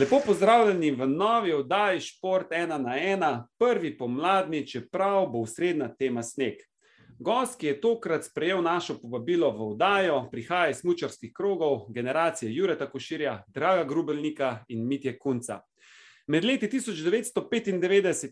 [0.00, 6.22] Lepo pozdravljeni v novi oddaji Šport 1 na 1, prvi pomladni, čeprav bo usrednja tema
[6.22, 6.54] sneg.
[7.18, 12.88] Gost, ki je tokrat sprejel našo povabilo v oddajo, prihaja iz smučarskih krogov, generacije Jureta
[12.90, 15.60] Koširja, Draga Grubelnika in Mitje Kunca.
[16.26, 17.68] Med leti 1995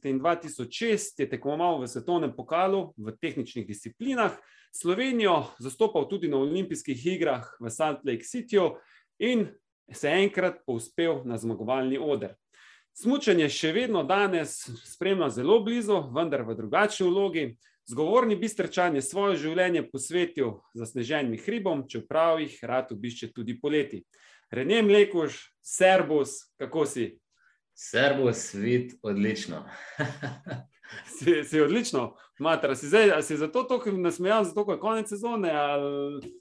[0.09, 4.41] in 2006 je tekmoval v svetovnem pokalu v tehničnih disciplinah,
[4.73, 8.77] Slovenijo zastopal tudi na olimpijskih igrah v Salt Lake Cityju
[9.19, 9.51] in
[9.93, 12.35] se enkrat povzpel na zmagovalni oder.
[12.99, 17.45] Smučanje še vedno danes spremlja zelo blizu, vendar v drugačni vlogi.
[17.89, 24.03] Zgovorni bistrčan je svoje življenje posvetil zasneženim hribom, čeprav jih rad obišče tudi poleti.
[24.53, 27.07] Renem Lekuš, Serbus, kako si?
[27.79, 29.63] Serbus, vid, odlično.
[31.17, 35.55] si, si odlično, mater, si, zdaj, si zato tako nasmejal, zato ko je konec sezone?
[35.55, 36.35] Ali...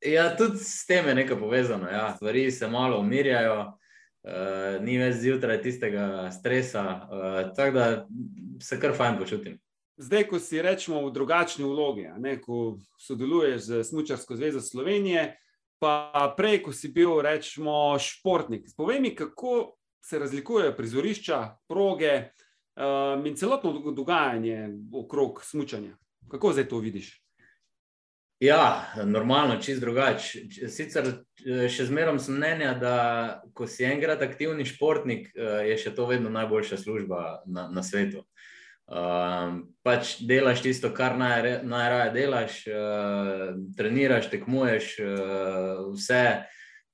[0.00, 1.88] Ja, tudi s tem je nekaj povezano.
[1.88, 2.14] Ja.
[2.16, 8.06] Stvari se malo umirjajo, uh, ni več zjutraj tistega stresa, uh, tako da
[8.62, 9.58] se kar fajn počutim.
[10.00, 15.34] Zdaj, ko si rečemo v drugačni vlogi, ne, ko sodeluješ z Smučarsko zvezo Slovenije,
[15.80, 18.70] pa prej, ko si bil, rečemo, športnik.
[18.76, 22.14] Povej mi, kako se razlikujejo prizorišča, proge
[22.80, 25.96] um, in celotno dogajanje okrog smučanja.
[26.30, 27.20] Kako zdaj to vidiš?
[28.40, 30.46] Ja, normalno, čist drugače.
[30.72, 32.94] Sicer eh, še zmerom sem mnenja, da
[33.52, 38.24] ko si enkrat aktivni športnik, eh, je še to vedno najboljša služba na, na svetu.
[38.90, 43.44] Um, pač delaš tisto, kar naj, najraje delaš, uh,
[43.78, 46.24] treniraš, tekmuješ, uh, vse,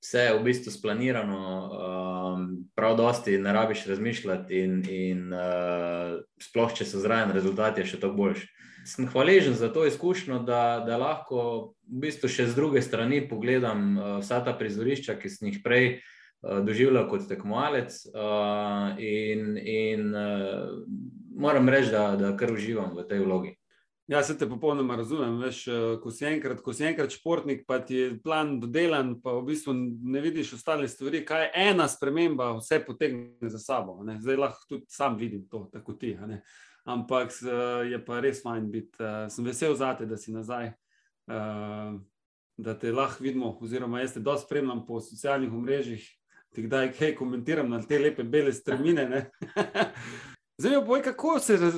[0.03, 2.45] vse je v bistvu splanirano, um,
[2.77, 8.03] prav dosti ne rabiš razmišljati, in, in uh, sploh če so zraven rezultati, je še
[8.03, 8.56] to boljši
[8.87, 11.41] sem hvaležen za to izkušnjo, da, da lahko
[11.87, 15.87] v bistvu še z druge strani pogledam uh, vsa ta prizorišča, ki sem jih prej
[15.97, 17.99] uh, doživljal kot tekmovalec.
[18.13, 20.11] Uh, in in
[21.37, 23.57] moram reči, da, da kar uživam v tej vlogi.
[24.07, 25.35] Ja, se te popolnoma razumem.
[25.43, 25.65] Veš,
[25.99, 29.75] ko, si enkrat, ko si enkrat športnik, pa ti je plan dodelan, pa v bistvu
[29.75, 33.97] ne vidiš ostale stvari, kaj ena sprememba, vse potegne za sabo.
[34.07, 34.15] Ne?
[34.23, 36.13] Zdaj lahko tudi sam vidim to, tako ti.
[36.15, 36.39] Uh,
[36.87, 37.33] ampak
[37.91, 38.95] je pa res fajn biti.
[39.01, 40.71] Uh, sem vesel za te, da si nazaj,
[41.27, 41.97] uh,
[42.57, 46.07] da te lahko vidimo, oziroma jaz te dosti spremljam po socialnih omrežjih,
[46.55, 49.07] ti kdaj kaj komentiram na te lepe bele strmine.
[50.57, 51.75] Zdaj, boj, kako se raz,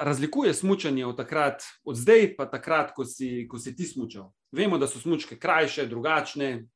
[0.00, 4.28] razlikuje smutanje od takrat, od zdaj pa takrat, ko si, ko si ti smučal?
[4.52, 6.66] Vemo, da so smučke krajše, drugačne.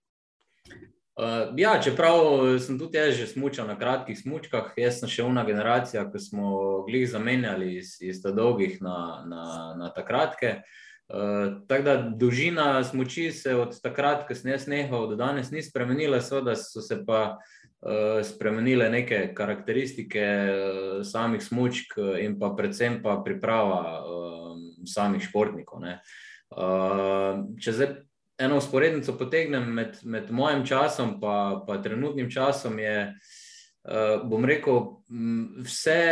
[1.15, 2.17] Uh, ja, čeprav
[2.59, 6.49] sem tudi jaz že smučal na kratkih smučkah, jaz sem še ena generacija, ki smo
[6.91, 9.45] jih zamenjali iz, iz ta dolgih na, na,
[9.79, 10.65] na ta kratke.
[11.07, 15.63] Uh, tako da dolžina smoči se od takrat, ko sem jaz nehal, do danes ni
[15.63, 21.95] spremenila, seveda so se pa uh, spremenile neke karakteristike uh, samih smočk
[22.25, 25.87] in pa predvsem pa priprava uh, samih športnikov.
[26.51, 27.95] Uh, če zdaj
[28.39, 33.15] eno usporednico potegnem med, med mojim časom in trenutnim časom, je,
[33.85, 34.81] uh, bom rekel,
[35.63, 36.03] vse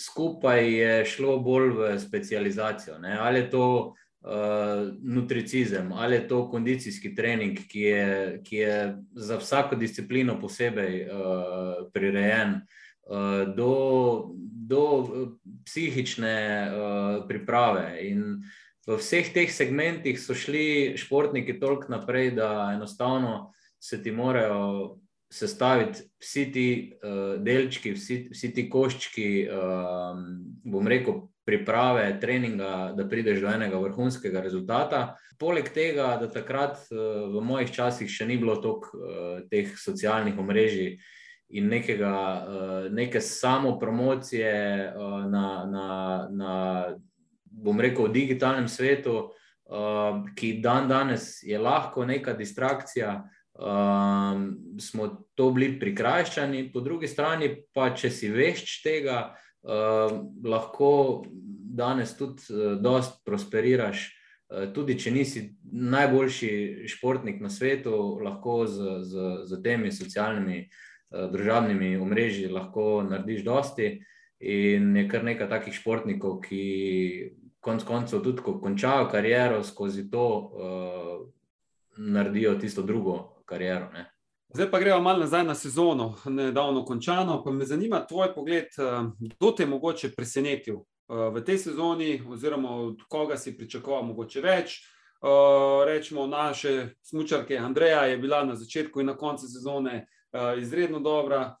[0.00, 2.98] skupaj je šlo bolj v specializacijo.
[2.98, 3.18] Ne?
[3.20, 9.38] Ali je to uh, nutricizem, ali je to kondicijski trening, ki je, ki je za
[9.38, 12.60] vsako disciplino posebej uh, prirejen.
[13.56, 14.34] Do,
[14.66, 14.80] do
[15.64, 18.00] psihične uh, priprave.
[18.02, 23.52] In uh, v vseh teh segmentih so šli športniki toliko naprej, da enostavno
[23.82, 24.98] se ti morajo
[25.32, 26.68] sestaviti vsi ti
[27.02, 30.22] uh, delčki, vsi, vsi ti koščki, um,
[30.64, 35.02] bom rekel, priprave, treninga, da prideš do enega vrhunskega rezultata.
[35.38, 40.38] Poleg tega, da takrat uh, v mojih časih še ni bilo toliko uh, teh socialnih
[40.38, 40.96] omrežij.
[41.54, 42.10] In nekega,
[42.90, 44.48] neke samo promocije
[45.30, 45.90] na, na,
[46.26, 46.54] na
[47.56, 49.16] bom rekel, v digitalnem svetu,
[49.70, 54.36] uh, ki dan danes je lahko neka distrakcija, uh,
[54.80, 59.20] smo to bili prikrajšani, po drugi strani pa, če si vešč tega,
[59.64, 61.24] uh, lahko
[61.76, 64.12] danes tudi uh, dost prosperiraš.
[64.46, 65.40] Tudi, če nisi
[65.74, 67.90] najboljši športnik na svetu,
[68.22, 70.60] lahko z, z, z temi socialnimi,
[71.10, 73.88] družabnimi omrežji lahko narediš dosti.
[74.46, 76.62] In je kar nekaj takih športnikov, ki
[77.66, 81.26] konec koncev tudi, ko končajo kariero, skozi to uh,
[81.96, 83.90] naredijo tisto drugo kariero.
[83.92, 84.06] Ne.
[84.54, 87.42] Zdaj pa gremo malo nazaj na sezono, nedavno končano.
[87.44, 92.22] Pa me zanima tvoj pogled, eh, kdo te je mogoče presenetil uh, v tej sezoni,
[92.28, 94.78] oziroma od koga si pričakoval mogoče več.
[95.86, 100.06] Rečemo, naše smočarke Andreja je bila na začetku in na koncu sezone
[100.60, 101.56] izredno dobra,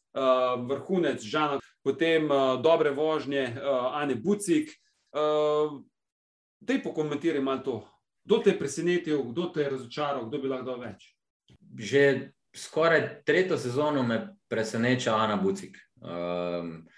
[0.68, 2.28] vrhunec Žana, potem
[2.62, 3.56] dobre vožnje
[3.96, 4.70] Ane Bucik.
[6.60, 7.76] Dej pokomentiraj malo to.
[8.24, 11.12] Kdo te je presenetil, kdo te je razočaral, kdo bi lahko dal več?
[11.78, 12.02] Že
[12.56, 14.18] skoraj tretjo sezono me
[14.48, 15.76] preseneča Ana Bucik.
[16.00, 16.88] Um,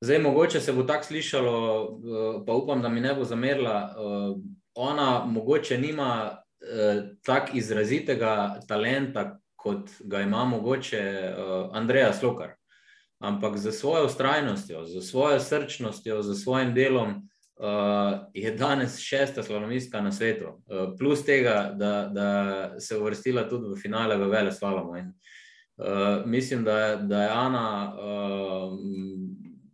[0.00, 1.54] zdaj, mogoče se bo tako slišalo,
[1.84, 3.94] uh, pa upam, da mi ne bo zamerila.
[3.94, 4.40] Uh,
[4.74, 12.56] ona mogoče nima uh, tako izrazitega talenta, kot ga ima mogoče uh, Andreja Slokar.
[13.18, 20.00] Ampak za svojo ustrajnostjo, za svojo srčnostjo, za svojim delom uh, je danes šesta slalomistka
[20.00, 24.52] na svetu, uh, plus tega, da, da se je uvrstila tudi v finale v Vele
[24.52, 24.96] Slalomu.
[24.96, 25.12] In,
[25.76, 28.78] uh, mislim, da, da je Ana uh,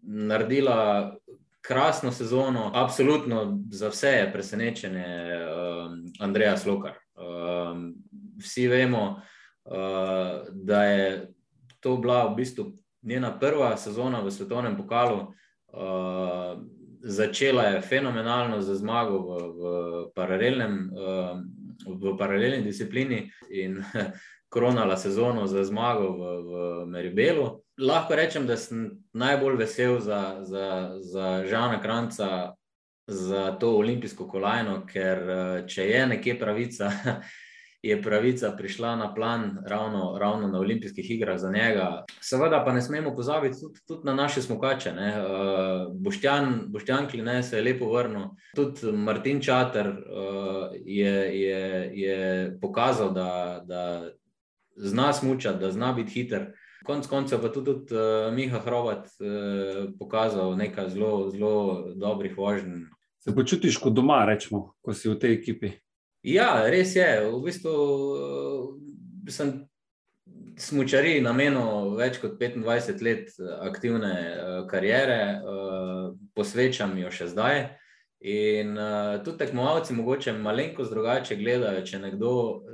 [0.02, 1.12] naredila
[1.60, 6.92] krasno sezono, absolutno za vse je presenečenje uh, Andreja Slokar.
[7.14, 7.78] Uh,
[8.38, 9.20] vsi vemo,
[9.64, 9.74] uh,
[10.52, 11.32] da je
[11.80, 12.72] to bila v bistvu
[13.02, 15.32] njena prva sezona v svetovnem pokalu.
[15.68, 16.64] Uh,
[17.04, 19.62] začela je fenomenalno za zmago v, v,
[20.14, 20.90] paralelnem,
[21.86, 23.82] v paralelni disciplini in
[24.54, 27.60] kronala sezono za zmago v, v Meribelu.
[27.78, 32.54] Lahko rečem, da sem najbolj vesel za, za, za Žana Kranca
[33.06, 35.18] za to olimpijsko kolajno, ker
[35.68, 36.90] če je nekje pravica,
[37.84, 42.04] je pravica prišla na plan ravno, ravno na olimpijskih igrah za njega.
[42.20, 44.90] Seveda pa ne smemo pozabiti tudi, tudi na naše smokače.
[44.90, 44.96] Uh,
[46.00, 48.22] Boštjan, Boštjan Kline se je lepo vrnil,
[48.54, 49.96] tudi Martin Čater uh,
[50.84, 54.10] je, je, je pokazal, da, da
[54.76, 56.52] zna smučati, da zna biti hiter.
[56.84, 62.88] Konec koncev pa tudi, tudi uh, Miha Hrovat uh, pokazal nekaj zelo, zelo dobrih vožnj.
[63.18, 65.83] Se počutiš kot doma, rečemo, ko si v tej ekipi?
[66.24, 67.04] Ja, res je.
[67.28, 67.72] V bistvu
[69.28, 69.54] sem
[70.56, 74.12] smočari namenil več kot 25 let aktivne
[74.70, 75.42] kariere,
[76.32, 77.64] posvečam jo še zdaj.
[78.24, 78.72] In
[79.20, 82.30] tudi tekmovalci mogoče malenkost drugače gledajo, če nekdo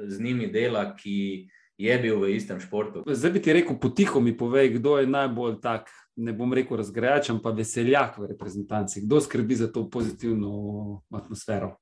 [0.06, 1.50] z njimi dela, ki
[1.81, 3.02] je bil v istem športu.
[3.02, 7.32] Zdaj bi ti rekel, potiho mi povej, kdo je najbolj tak, ne bom rekel razgrajač,
[7.43, 9.02] pa veseljak v reprezentanci.
[9.08, 11.81] Kdo skrbi za to pozitivno atmosfero?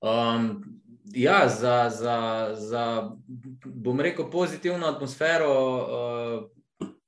[0.00, 0.64] Um,
[1.14, 3.10] ja, za, za, za,
[3.64, 6.50] bom rekel, pozitivno atmosfero uh,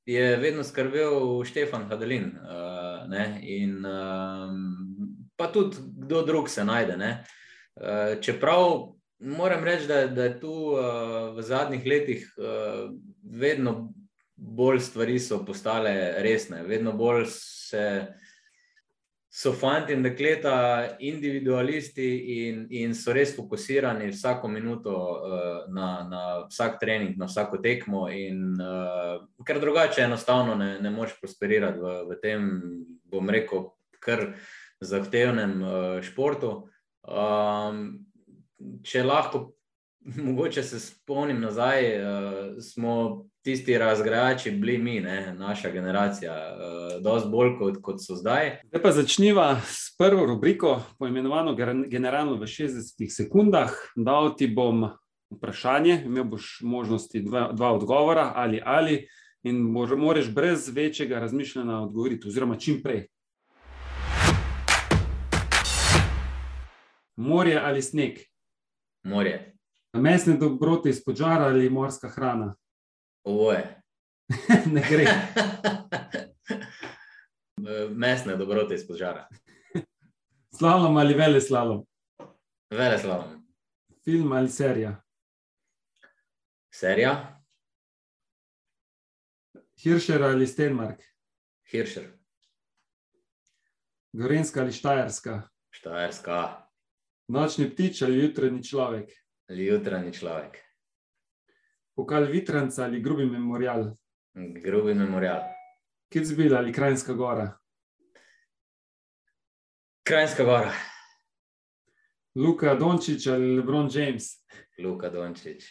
[0.06, 2.24] je vedno skrbel Štefan Hadelin.
[2.24, 2.88] Uh,
[3.42, 6.96] in, um, pa tudi kdo drug se najde.
[6.96, 12.90] Uh, čeprav moram reči, da, da je tu uh, v zadnjih letih uh,
[13.22, 13.92] vedno
[14.36, 18.06] bolj stvari postale resne, vedno bolj se
[19.38, 26.22] so fanti in dekleta individualisti in, in so res fokusirani vsako minuto uh, na, na
[26.48, 28.08] vsak trening, na vsako tekmo.
[28.10, 32.48] In, uh, ker drugače enostavno ne, ne moreš prosperirati v, v tem,
[33.06, 33.68] bom rekel,
[34.02, 34.24] kar
[34.82, 36.52] zahtevnem uh, športu.
[37.06, 37.84] Um,
[38.82, 39.52] če lahko,
[40.26, 42.98] mogoče se spomnim nazaj, uh, smo
[43.48, 48.58] tisti razgrajači bili mi, ne, naša generacija, uh, dosti bolj kot, kot so zdaj.
[48.64, 51.54] Zdaj pa začniva s prvo rubriko, poimenovano
[51.88, 53.72] Generalno v 60 sekundah.
[53.96, 54.84] Dal ti bom
[55.30, 59.06] vprašanje, imel boš možnosti dva, dva odgovora ali ali.
[59.42, 59.56] In
[59.96, 63.06] moraš brez večjega razmišljanja odgovoriti, oziroma čim prej.
[67.16, 68.18] Morje ali sneg?
[69.04, 69.54] Morje.
[69.92, 72.54] Mesne dobrote iz požara ali morska hrana?
[73.24, 73.82] Oboje.
[74.74, 75.06] ne gre.
[77.90, 79.28] Mesne dobrote iz požara.
[80.58, 81.86] Slalom ali vele slalom?
[82.70, 83.46] Vele slalom.
[84.04, 85.02] Film ali serija?
[86.74, 87.42] Serija.
[89.82, 91.02] Hiršer ali Stenmark?
[91.70, 92.08] Hiršer.
[94.12, 95.42] Gorenska ali Štajerska?
[95.70, 96.66] Štajerska.
[97.28, 99.12] Nočni ptič ali jutranji človek?
[99.48, 100.67] Jutranji človek.
[101.98, 103.96] Pokal Vitranca ali Grubi memorial?
[104.34, 105.42] Grubi memorial.
[106.08, 107.58] Kitzbühel ali Krajinska gora?
[110.02, 110.72] Krajinska gora.
[112.34, 114.46] Luka Dončić ali Lebron James?
[114.78, 115.64] Luka Dončić.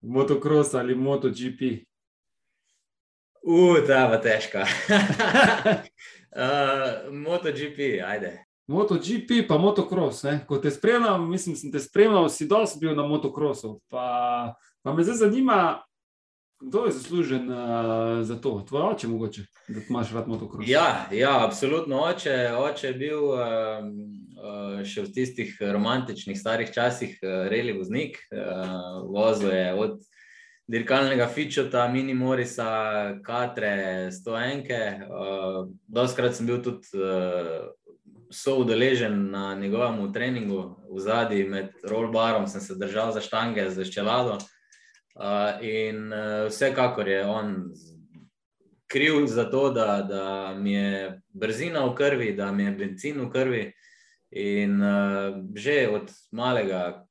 [0.00, 1.84] Motocross ali MotoGP?
[3.42, 4.64] Uf, ta pa težka.
[6.32, 8.47] uh, MotoGP, ajde.
[8.68, 10.22] MotoGP, pa motocross.
[10.22, 10.44] Ne?
[10.46, 13.80] Ko te spremljam, mislim, da si te spremljal, si dosti bil na motocrossu.
[13.88, 15.82] Pa, pa me zdaj zanima,
[16.60, 18.64] kdo je zaslužen uh, za to?
[18.68, 20.68] Tvoj oče, mogoče, da imaš rad motocross.
[20.68, 22.02] Ja, ja, absolutno.
[22.02, 28.20] Oče, oče je bil uh, uh, še v tistih romantičnih, starih časih uh, reli voznik.
[28.28, 29.96] Uh, vozil je od
[30.68, 34.82] dirkalnega Fičota, Mini Morisa, Katre, Stoenke.
[35.08, 37.70] Uh, Doskrat sem bil tudi uh,
[38.30, 44.38] soudeležen na njegovem treningu, v zadnji med rollbarom sem se držal za štange, za ščelado.
[45.18, 47.72] Uh, in uh, vsekakor je on
[48.86, 53.30] kriv za to, da, da mi je brzina v krvi, da mi je benzin v
[53.32, 53.64] krvi.
[54.30, 57.04] In uh, že od malega,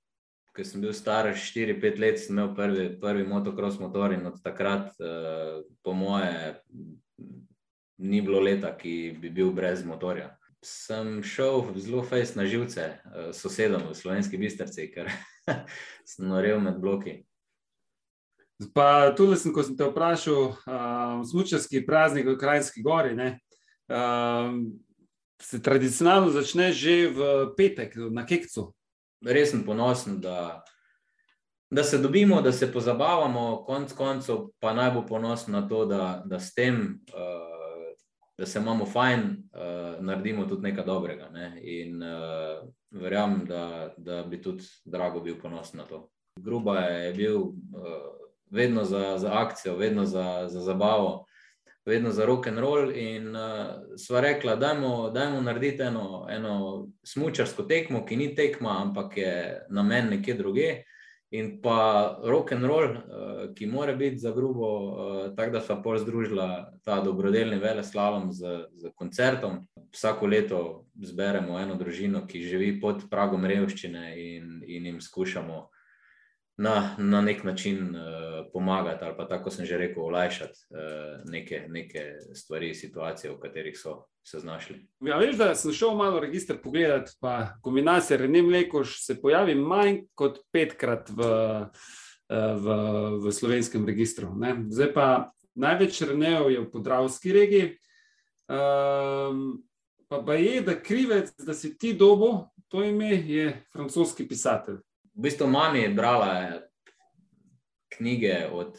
[0.56, 4.94] ko sem bil star 4-5 let, sem imel prvi, prvi motocross motor in od takrat,
[5.02, 6.56] uh, po moje,
[7.98, 10.37] ni bilo leta, ki bi bil brez motorja.
[10.68, 15.08] Sem šel zelo fejs na živce uh, sosedom v slovenski bistrci, ker
[16.12, 17.22] sem norel med bloki.
[18.74, 23.38] Pa tudi, sem, ko sem te vprašal, uh, smučarski praznik v Krajinski gori, ne,
[23.94, 24.52] uh,
[25.40, 28.74] se tradicionalno začne že v petek na Kekcu
[29.26, 30.64] res sem ponosen, da,
[31.70, 36.24] da se dobimo, da se pozabavamo, konec koncev pa naj bo ponosen na to, da,
[36.26, 37.57] da s tem, uh,
[38.38, 41.30] da se imamo fajn, uh, naredimo tudi nekaj dobrega.
[41.34, 41.52] Ne?
[41.64, 46.10] In uh, verjamem, da, da bi tudi Drago bil ponosen na to.
[46.40, 47.54] Gruba je bil uh,
[48.52, 51.28] vedno za, za akcijo, vedno za, za zabavo
[51.88, 52.92] vedno za rock and roll.
[52.96, 53.42] In uh,
[53.98, 54.74] sva rekla, da
[55.14, 60.70] dajmo narediti eno, eno smočarsko tekmo, ki ni tekma, ampak je namen nekje druge.
[61.36, 65.76] In pa rock and roll, uh, ki mora biti za grubo, uh, tako da sva
[65.84, 66.48] pol združila
[66.88, 69.66] ta dobrodelni vele slalom z, z koncertom.
[69.92, 70.62] Vsako leto
[70.96, 75.66] zberemo eno družino, ki živi pod pragom revščine in, in jim skušamo
[76.58, 78.02] na, na nek način uh,
[78.54, 83.78] pomagati, ali pa tako sem že rekel, olajšati uh, neke, neke stvari, situacije, v katerih
[83.80, 84.88] so se znašli.
[85.06, 90.02] Ja, veš, da sem šel malo register pogledati, pa kombinacija René Mlekoš se pojavi manj
[90.16, 91.24] kot petkrat v,
[92.30, 92.76] eh, v,
[93.24, 94.34] v slovenskem registru.
[94.36, 94.56] Ne?
[94.70, 95.08] Zdaj pa
[95.56, 97.78] največ Renejev je v podravski regiji.
[98.48, 99.64] Um,
[100.08, 104.82] pa, pa je, da krivec, da si ti dobo, to ime je francoski pisatelj
[105.18, 106.62] v bistvu mami je brala
[107.98, 108.78] knjige od,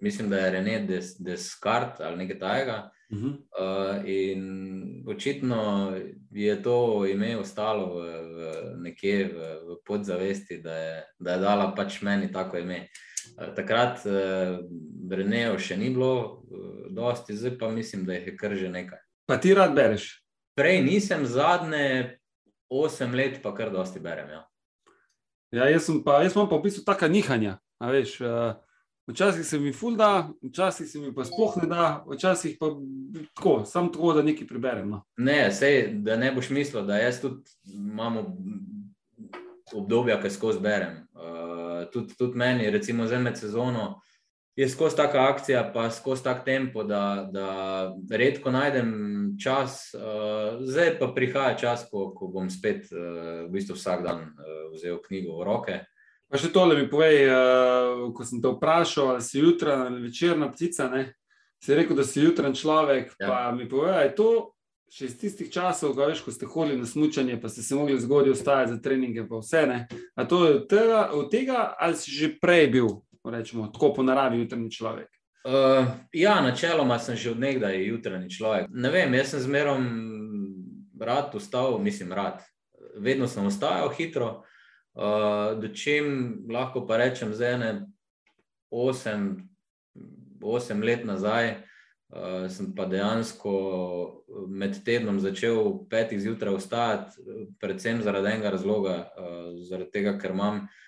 [0.00, 2.90] mislim, da je René Des, Descartes ali nekaj tajega.
[3.12, 3.30] Uh -huh.
[3.30, 5.92] uh, in očitno
[6.30, 11.74] je to ime ostalo v, v nekje v, v podzavesti, da je, da je dala
[11.74, 12.88] pač meni tako ime.
[13.38, 14.58] Uh, takrat uh,
[15.10, 18.98] Renejo še ni bilo, uh, dosti, zdaj pa mislim, da jih je kar že nekaj.
[19.26, 20.24] Pa ti rad bereš?
[20.54, 22.18] Prej nisem, zadnje
[22.68, 24.30] osem let pa kar dosti berem.
[24.30, 24.49] Ja.
[25.50, 27.56] Ja, jaz, pa, jaz imam pa v bistvu taka nihanja.
[27.80, 28.52] Veš, uh,
[29.10, 32.70] včasih se mi fulda, včasih se mi pa sploh ne da, včasih pa
[33.34, 34.90] tako, samo tako, da nekaj preberem.
[34.90, 35.02] No.
[35.16, 37.42] Ne, sej, da ne boš mislil, da jaz tudi
[37.74, 38.20] imam
[39.74, 41.02] obdobja, ki skozi berem.
[41.18, 43.88] Uh, tudi, tudi meni, recimo, zdaj med sezono
[44.60, 47.46] je skozi taka akcija, pa skozi tak tempo, da, da
[48.10, 48.90] redko najdem
[49.42, 49.94] čas.
[49.94, 54.68] Uh, zdaj pa prihaja čas, ko, ko bom spet uh, v bistvu vsak dan uh,
[54.74, 55.78] vzel knjigo v roke.
[56.30, 60.52] Pa še tole mi povej, uh, ko sem te vprašal, ali si jutra ali večerna
[60.52, 61.08] ptica, ne?
[61.60, 63.16] si rekel, da si jutranji človek.
[63.16, 63.28] Ja.
[63.28, 64.30] Pa mi povej, je to
[64.92, 68.00] še iz tistih časov, ko, veš, ko ste hodili na smutanje, pa ste se mogli
[68.00, 69.84] zgodaj vstajati za treninge, pa vse ne.
[70.16, 74.02] A to je od tega, od tega ali si že prej bil rečemo, tako po
[74.02, 75.08] naravi jutranji človek?
[75.44, 78.68] Uh, ja, načeloma sem že odnegdaj jutranji človek.
[78.72, 79.84] Ne vem, jaz sem zmerom
[81.00, 82.44] rad vstal, mislim, rad.
[82.96, 84.42] Vedno sem vstajal hitro,
[84.94, 87.86] uh, do čim lahko pa rečem, za ene
[88.70, 89.48] osem,
[90.42, 91.64] osem let nazaj.
[92.10, 93.50] Uh, sem pa dejansko
[94.50, 97.22] med tednom začel petih zjutraj vstajati,
[97.62, 100.78] predvsem zaradi enega razloga, uh, zaradi tega, ker imam uh,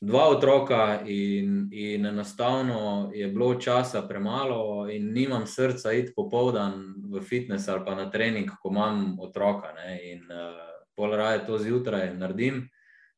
[0.00, 7.20] dva otroka, in, in enostavno je bilo časa premalo, in nimam srca iti popoldan v
[7.20, 9.72] fitness ali pa na trening, ko imam otroka.
[9.76, 9.98] Ne?
[10.12, 10.58] In uh,
[10.96, 12.68] pol raje to zjutraj naredim.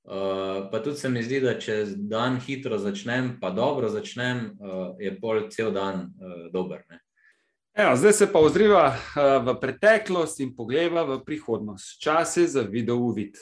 [0.05, 4.93] Uh, pa tudi se mi zdi, da če dan hitro začnem, pa dobro začnem, uh,
[5.01, 6.85] je pol cel dan uh, dober.
[7.75, 11.97] Evo, zdaj se pa ozriva uh, v preteklost in pogleda v prihodnost.
[12.05, 13.41] Čas je za video uvid.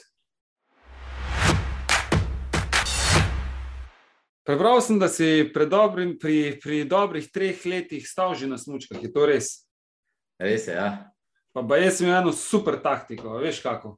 [4.43, 8.99] Prebral sem, da si dobrim, pri, pri dobrih treh letih stal že na smočkah.
[8.99, 9.63] Je to res?
[10.39, 10.75] Res je.
[10.75, 11.11] Ja.
[11.53, 13.97] Pa, pa jaz imam eno super taktiko, veš kako.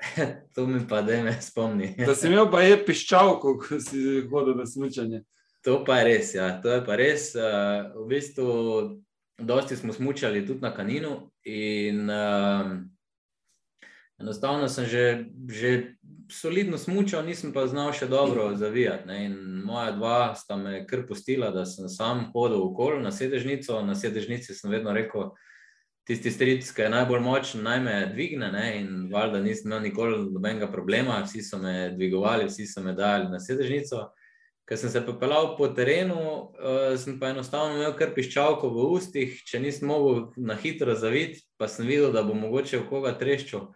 [0.54, 1.94] to mi pa da me spomni.
[2.06, 5.22] da si imel pa je piščalko, ko si hodil na smočanje.
[5.64, 6.34] To pa je res.
[6.34, 6.48] Ja.
[6.60, 7.30] To je pa res.
[7.38, 8.48] Uh, v bistvu,
[9.38, 11.30] dosti smo smučali tudi na kaninu.
[11.46, 12.74] In, uh,
[14.20, 15.04] enostavno sem že,
[15.48, 15.70] že
[16.30, 19.08] solidno smučal, nisem pa znal še dobro zavijati.
[19.08, 19.18] Ne.
[19.28, 23.80] In moja dva sta me kar postila, da sem sam hodil okoli na sedežnico.
[23.82, 25.30] Na sedežnici sem vedno rekel,
[26.08, 28.50] tisti stric, ki je najbolj močen, naj me dvigne.
[28.52, 28.66] Ne.
[28.80, 33.32] In valjda nisem imel nikoli nobenega problema, vsi so me dvigovali, vsi so me dajali
[33.32, 34.08] na sedežnico.
[34.64, 39.34] Ker sem se peljal po terenu, uh, sem pa enostavno imel kar piščalko v ustih,
[39.44, 43.66] če nisem mogel na hitro zaviti, pa sem videl, da bo mogoče v koga treščil.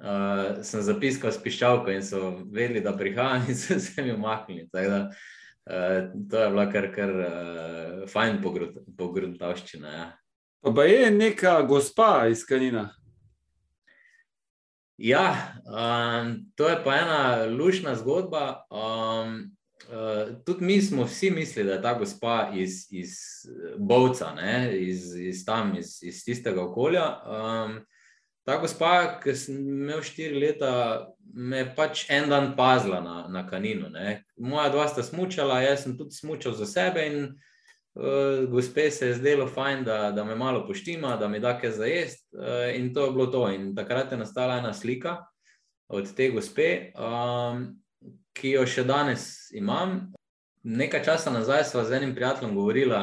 [0.00, 4.68] Uh, sem zapiskal s piščalko in so vedeli, da prihajam, in so se mi umaknili.
[4.72, 5.98] Da, uh,
[6.30, 8.40] to je bila kar, kar uh, fajn
[8.96, 9.92] pogruntavščina.
[9.92, 10.08] Ja.
[10.64, 12.88] Pa je neka gospa iz Kanina.
[15.00, 18.66] Ja, um, to je pa ena lušna zgodba.
[18.68, 19.50] Um,
[19.90, 23.10] Uh, tudi mi smo vsi mislili, da je ta gospa iz, iz
[23.78, 24.78] Bovca, ne?
[24.78, 27.06] iz, iz tam, iz, iz tistega okolja.
[27.26, 27.80] Um,
[28.44, 30.72] ta gospa, ki sem imel štiri leta,
[31.34, 33.90] me je pač en dan pazila na, na kaninu.
[33.92, 34.22] Ne?
[34.38, 39.18] Moja dva sta smučala, jaz sem tudi smučal za sebe in uh, gospe se je
[39.20, 42.26] zdelo fajn, da, da me malo poštima, da mi da kaj za jesti.
[42.36, 43.44] Uh, in to je bilo to.
[43.50, 45.20] In takrat je nastala ena slika
[45.88, 46.90] od te gospe.
[46.98, 47.80] Um,
[48.36, 50.10] ki jo še danes imam.
[50.62, 52.96] Nekaj časa nazaj smo z enim prijateljem govorili,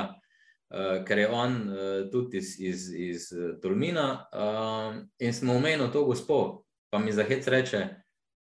[0.69, 3.29] uh, ker je on uh, tudi iz, iz, iz
[3.61, 7.87] Tolmina uh, in smo omenili to gospod, pa mi zahec reče,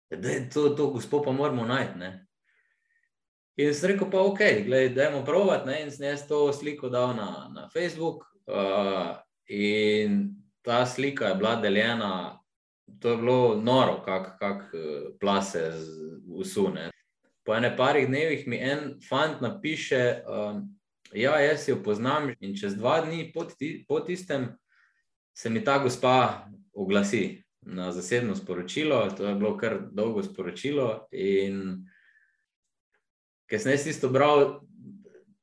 [0.09, 1.99] da je to, to gospod pa moramo najti.
[1.99, 2.25] Ne?
[3.59, 4.39] In sem rekel, pa ok,
[4.95, 5.81] dajmo provat, ne?
[5.83, 11.55] in sem jaz to sliko dal na, na Facebook uh, in ta slika je bila
[11.55, 12.39] deljena
[12.99, 14.63] to je bilo noro, kako kak
[15.19, 15.71] plase
[16.27, 16.91] usune.
[17.45, 20.78] Po ene parih dnevih mi en fant napiše, um,
[21.13, 24.49] ja, jaz jo poznam in čez dva dni po, ti, po tistem
[25.33, 31.85] se mi ta gospa oglasi na zasebno sporočilo, to je bilo kar dolgo sporočilo in
[33.50, 34.61] ker sem jaz isto bral,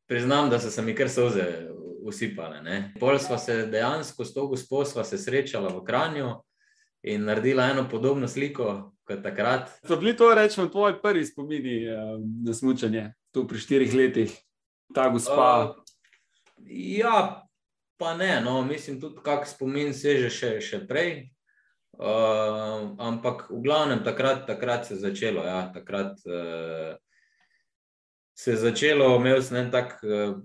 [0.07, 1.66] priznam, da so se mi kar soze
[2.07, 2.62] usipale.
[2.62, 2.92] Ne.
[3.00, 6.31] Pol sva se dejansko s to gospo sva se srečala v Kranju,
[7.07, 9.70] in naredila eno podobno sliko kot takrat.
[9.87, 14.33] So bili to, rečemo, tvoji prvi spomini uh, na smutanje, tu pri štirih letih,
[14.94, 15.49] ta gospa?
[15.64, 15.75] Uh,
[16.66, 17.46] ja,
[17.96, 21.31] pa ne, no, mislim tudi, kak spomin se že še, še prej.
[21.96, 25.46] Uh, ampak v glavnem takrat, takrat se je začelo.
[25.46, 26.96] Ja, takrat uh,
[28.37, 29.99] se je začelo, imel sem en tak.
[30.05, 30.37] Uh,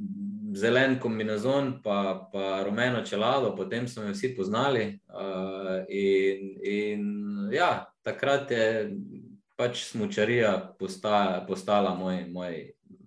[0.54, 5.00] zelen kombinezon, pa, pa rumeno čelado, potem so me vsi poznali.
[5.08, 8.66] Uh, in, in ja, takrat je
[9.58, 12.58] pač smočarija postala, postala moj, moj,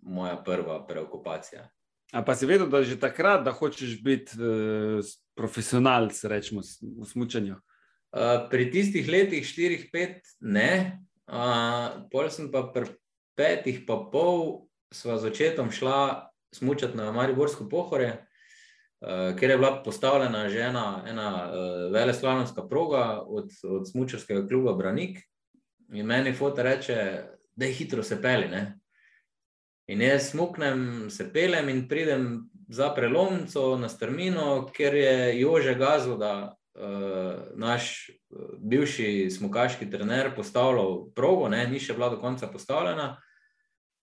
[0.05, 1.69] moja prva preokupacija.
[2.13, 5.01] A pa si vedel, da že takrat, da hočeš biti uh,
[5.35, 7.57] profesionalc, rečemo, v smučanju?
[7.57, 11.03] Uh, pri tistih letih, štirih, pet, ne.
[11.27, 12.93] Uh, pol sem pa pri
[13.35, 19.83] petih, pa pol, sva z očetom šla smučati na Mariborsko pohore, uh, kjer je bila
[19.83, 25.19] postavljena že ena, ena uh, veleslavnovska proga od, od smučarskega kluba Branik.
[25.91, 27.25] In meni foto reče,
[27.57, 28.47] da je hitro se peli.
[28.49, 28.79] Ne?
[29.87, 36.17] In jaz smuknem, se pelem in pridem za prelomnico na strmino, ker je Jože Gazo,
[36.17, 38.11] da uh, naš
[38.59, 41.67] bivši smukaški trener postavljal progo, ne?
[41.69, 43.15] ni še bila do konca postavljena.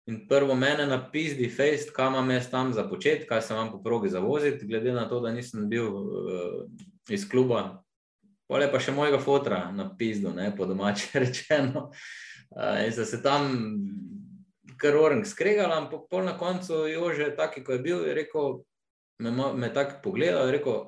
[0.09, 3.81] In prvo mene napisdi, fejst, kam imam jaz tam za početi, kaj se vam po
[3.83, 6.63] progi zavoziti, glede na to, da nisem bil uh,
[7.09, 7.81] iz kluba.
[8.49, 11.89] Pole pa še mojega fotra napisdo, ne, po domače rečeno.
[12.51, 13.49] Uh, in se tam
[14.81, 18.63] kar orang skregal, ampak pol na koncu Jože, taki, ko je bil, je rekel,
[19.21, 20.81] me, me tako pogledal, je rekel,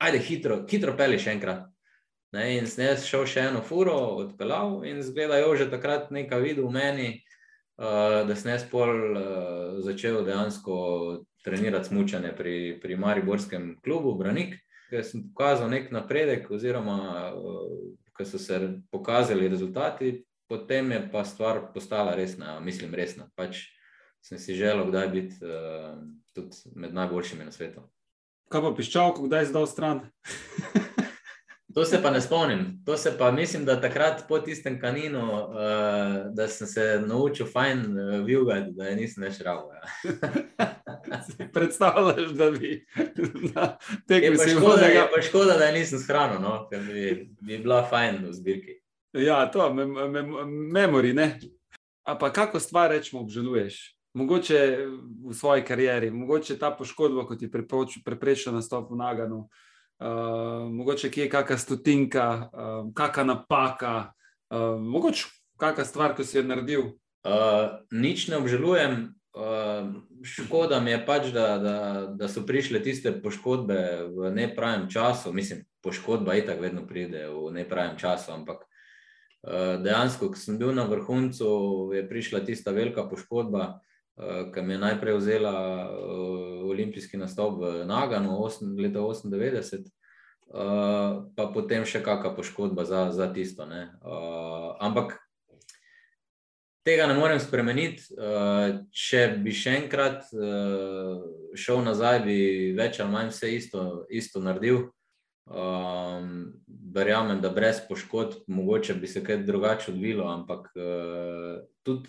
[0.00, 1.68] ajde hitro, hitro peli še enkrat.
[2.34, 6.66] Ne, in sem jaz šel še eno furo, odpeljal in zgleda Jože takrat nekaj videl
[6.66, 7.08] v meni,
[7.78, 10.74] uh, da sem jaz pol uh, začel dejansko
[11.44, 14.56] trenirati smučanje pri, pri Mariborskem klubu Branik,
[14.90, 16.98] ker sem pokazal nek napredek, oziroma
[17.30, 17.70] uh,
[18.14, 18.58] ko so se
[18.90, 20.16] pokazali rezultati,
[20.54, 23.26] potem je pa stvar postala resna, mislim, resna.
[23.34, 23.66] Pač
[24.22, 25.98] sem si želel, kdaj biti uh,
[26.34, 27.82] tudi med najboljšimi na svetu.
[28.52, 30.04] Kaj pa piščalko, kdaj zdal stran?
[31.74, 32.60] To se pa ne spomnim.
[32.86, 35.56] To se pa mislim, da takrat po tistem kaninu, uh,
[36.30, 39.72] da sem se naučil fajn uh, vilgati, da je nisem več ravo.
[39.74, 39.82] Ja.
[41.54, 42.86] Predstavljaš, da bi
[44.38, 46.54] se škoda, da je pa škoda, da je nisem shranil, no?
[46.70, 48.78] ker bi, bi bila fajn v zbirki.
[49.14, 50.22] Ja, to, me, me,
[50.72, 51.38] memori, ne.
[52.02, 53.94] A pa kako stvar rečemo obžaluješ?
[54.14, 54.86] Mogoče
[55.26, 57.50] v svoji karieri, mogoče ta poškodba, kot je
[58.04, 63.94] preprečila nastop v Naganu, uh, mogoče kje je kakšna stotinka, uh, kakšna napaka,
[64.50, 66.82] uh, mogoče kakšna stvar, ki si jo naredil.
[67.24, 69.14] Uh, nič ne obžalujem.
[69.34, 71.78] Uh, škoda mi je pač, da, da,
[72.18, 75.32] da so prišle tiste poškodbe v nepravem času.
[75.32, 78.34] Mislim, poškodba je tako, vedno pride v nepravem času.
[78.34, 78.66] Ampak
[79.82, 81.48] dejansko, ko sem bil na vrhuncu,
[81.94, 83.64] je prišla tista velika poškodba,
[84.16, 85.54] uh, ki mi je najprej vzela
[85.90, 88.38] uh, olimpijski nastop v Naganu
[88.78, 93.68] leta 1998, uh, pa potem še kakšna poškodba za, za tisto.
[93.68, 95.18] Uh, ampak
[96.84, 98.04] tega ne morem spremeniti.
[98.92, 100.28] Če bi še enkrat
[101.56, 102.36] šel nazaj, bi
[102.76, 104.90] več ali manj vse isto, isto naredil.
[105.44, 106.52] Um,
[106.94, 112.08] verjamem, da brez poškodb, mogoče bi se kaj drugače odvilo, ampak uh, tudi,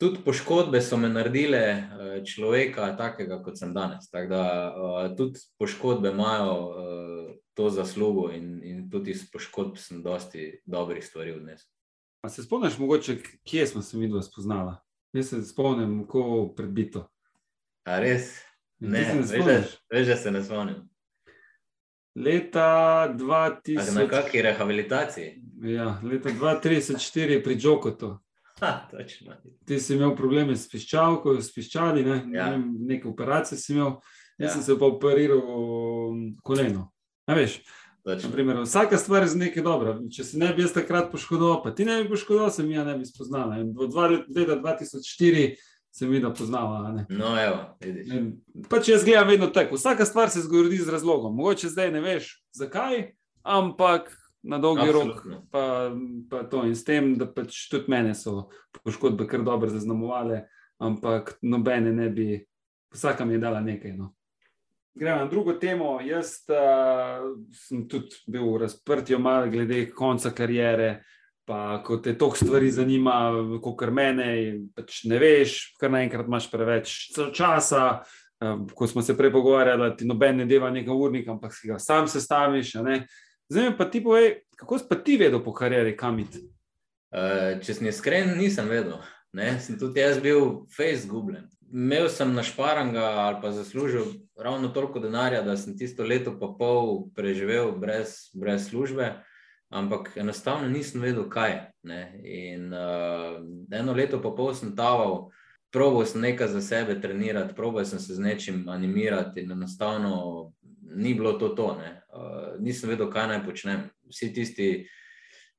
[0.00, 4.08] tudi poškodbe so me naredile uh, človeka, takega kot sem danes.
[4.10, 10.02] Tako da uh, tudi poškodbe imajo uh, to zaslugo, in, in tudi iz poškodb sem
[10.02, 11.68] dosti dobrih stvari odnesel.
[12.22, 14.78] A se spomniš, mogoče, kje smo se mi dva spoznala?
[15.12, 17.08] Jaz se spomnim, kako predbito.
[17.84, 18.38] A res?
[18.78, 19.04] Ne,
[19.90, 20.91] veš, da se ne spomnim.
[22.14, 23.94] Leta 2000.
[23.94, 25.42] Na kakšni rehabilitaciji?
[25.62, 28.18] Ja, leta 2034 pri Džokotu.
[29.66, 32.18] Ti si imel probleme s piščalko, s piščali, ne?
[32.36, 32.50] ja.
[32.52, 33.96] ne neke operacije si imel,
[34.38, 34.52] jaz ja.
[34.54, 35.40] sem se pa operiral
[36.44, 36.90] koleno.
[37.26, 37.62] Ne veš?
[38.04, 39.96] Naprimer, vsaka stvar je z nekaj dobra.
[40.10, 42.84] Če se ne bi jaz takrat poškodoval, pa ti ne bi poškodoval, se mi ja
[42.84, 43.88] ne bi v
[44.36, 45.52] leta 2004
[45.92, 47.04] se mi da poznala.
[47.08, 47.56] No, evo,
[48.70, 49.76] pač jaz gledam vedno tako.
[49.76, 51.36] Vsaka stvar se zgodi z razlogom.
[51.36, 54.08] Mogoče zdaj ne veš, zakaj, ampak
[54.42, 55.34] na dolgi Absolutno.
[55.34, 55.90] rok pa,
[56.30, 56.64] pa to.
[56.64, 58.48] In s tem, da pač tudi mene so
[58.82, 60.46] poškodbe kar dobro zaznamovale,
[60.80, 62.40] ampak nobene ne bi,
[62.94, 63.92] vsaka mi je dala nekaj.
[63.96, 64.14] No.
[64.94, 65.98] Gremo na drugo temo.
[66.00, 71.02] Jaz uh, sem tudi bil v razprtju, malo glede konca karijere.
[71.44, 73.14] Pa, ko te toliko stvari zanima,
[73.62, 74.26] kot kar mene,
[74.76, 76.92] pač ne veš, kar naenkrat imaš preveč
[77.34, 78.02] časa.
[78.74, 81.78] Ko smo se prej pogovarjali, da ti noben ne deva nekaj urnika, ampak si ga
[81.82, 82.76] sam sestaviš.
[83.50, 86.42] Zdaj pa ti povej, kako si pa ti vedel po karieri, kam iti?
[87.12, 89.02] Uh, če sem iskren, nisem vedel.
[89.36, 89.58] Ne?
[89.62, 94.04] Sem tudi jaz bil face gubljen imel sem našparanga ali pa zaslužil
[94.36, 99.14] ravno toliko denarja, da sem tisto leto pa pol preživel brez, brez službe,
[99.72, 101.58] ampak enostavno nisem vedel, kaj.
[101.82, 102.20] Ne?
[102.24, 103.40] In uh,
[103.72, 105.30] eno leto pa pol sem taval,
[105.72, 110.52] proval sem nekaj za sebe trenirati, proval sem se z nečim animirati in enostavno
[110.94, 111.72] ni bilo to to.
[111.72, 113.88] Uh, nisem vedel, kaj naj počnem.
[114.12, 114.68] Vsi tisti,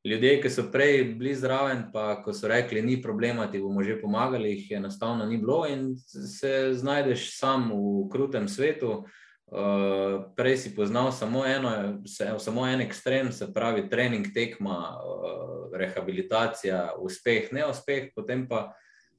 [0.06, 3.98] ljudje, ki so prej bili zraven, pa ko so rekli, ni problema, ti bomo že
[4.02, 9.04] pomagali, jih enostavno ni bilo in se znajdeš sam v krutem svetu.
[9.54, 15.70] Uh, prej si poznal samo, eno, se, samo en ekstrem, se pravi, trening, tekma, uh,
[15.78, 18.72] rehabilitacija, uspeh, neuspeh, potem pa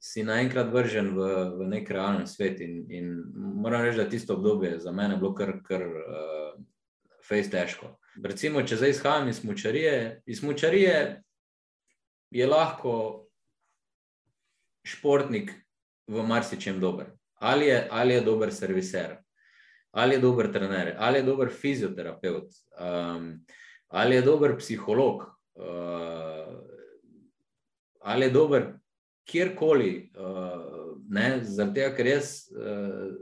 [0.03, 2.59] si naenkrat vržen v, v nek realen svet.
[2.59, 3.13] In, in
[3.63, 6.59] moram reči, da tisto obdobje za mene je bilo kar, kar uh,
[7.23, 7.95] fejs težko.
[8.19, 10.97] Recimo, če zdaj izhajam iz mučarije, iz mučarije
[12.35, 12.95] je lahko
[14.83, 15.55] športnik
[16.11, 17.15] v marsičem dober.
[17.39, 19.21] Ali je, ali je dober serviser,
[19.95, 23.45] ali je dober trener, ali je dober fizioterapeut, um,
[23.87, 25.21] ali je dober psiholog,
[25.55, 26.59] uh,
[27.99, 28.73] ali je dober
[29.25, 30.11] kjerkoli.
[30.19, 30.75] Uh,
[31.41, 33.13] Zaradi tega, ker jaz, uh,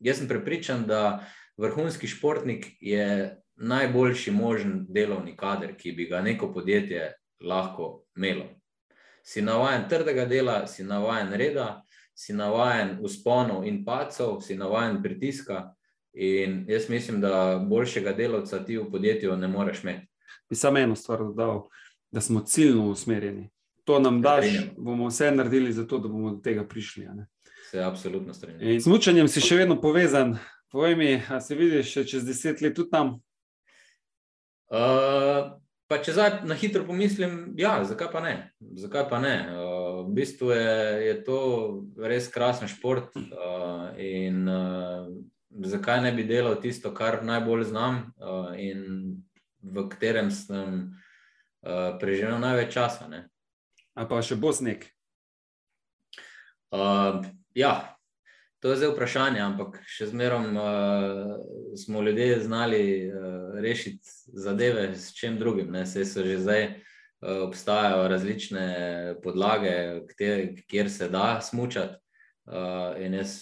[0.00, 1.20] jaz sem prepričan, da
[1.60, 7.12] vrhunski športnik je najboljši možen delovni kader, ki bi ga neko podjetje
[7.44, 8.46] lahko imelo.
[9.22, 11.82] Si navaden trdega dela, si navaden reda,
[12.18, 15.74] si navaden usponov in pacov, si navaden pritiska.
[16.12, 20.08] In jaz mislim, da boljšega delavca ti v podjetju ne moreš imeti.
[20.50, 21.68] Bi samo eno stvar dodal,
[22.10, 23.50] da smo ciljno usmerjeni.
[23.84, 27.06] To nam daš, bomo vse naredili za to, da bomo do tega prišli.
[27.70, 28.80] Se absolutno strinjam.
[28.80, 30.38] Z mučanjem si še vedno povezan.
[30.72, 33.14] Povej mi, a se vidiš čez deset let tudi tam?
[34.68, 35.54] Uh,
[35.88, 38.34] pa če zdaj na hitro pomislim, ja, zakaj pa ne?
[38.76, 39.36] Zakaj pa ne?
[39.54, 39.77] Uh,
[40.18, 40.74] bistvu je,
[41.06, 41.40] je to
[41.96, 45.08] res krasen šport uh, in uh,
[45.64, 49.18] zakaj ne bi delal tisto, kar najbolj znam uh, in
[49.62, 50.80] v katerem sem
[51.62, 53.08] uh, preživel največ časa.
[53.10, 53.26] Ne?
[53.94, 54.86] A pa še bo sneg?
[56.74, 57.24] Uh,
[57.56, 57.94] ja,
[58.58, 61.36] To je zdaj vprašanje, ampak še zmerom uh,
[61.78, 64.02] smo ljudje znali uh, rešiti
[64.34, 65.70] zadeve s čim drugim.
[65.70, 66.88] Vse so že zdaj uh,
[67.20, 71.94] obstajajo različne podlage, kjer, kjer se da smučati.
[72.48, 73.34] Uh, in jaz